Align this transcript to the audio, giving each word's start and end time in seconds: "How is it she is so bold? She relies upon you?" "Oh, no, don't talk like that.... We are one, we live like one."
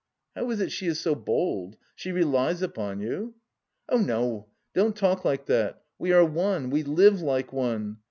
"How 0.35 0.49
is 0.49 0.59
it 0.59 0.71
she 0.71 0.87
is 0.87 0.99
so 0.99 1.13
bold? 1.13 1.77
She 1.95 2.11
relies 2.11 2.63
upon 2.63 3.01
you?" 3.01 3.35
"Oh, 3.87 3.99
no, 3.99 4.47
don't 4.73 4.95
talk 4.95 5.23
like 5.23 5.45
that.... 5.45 5.83
We 5.99 6.11
are 6.11 6.25
one, 6.25 6.71
we 6.71 6.81
live 6.81 7.21
like 7.21 7.53
one." 7.53 7.97